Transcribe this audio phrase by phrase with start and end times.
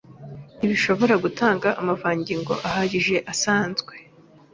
[0.57, 3.93] ntizishobora gutanga amavangingo ahagije asanzwe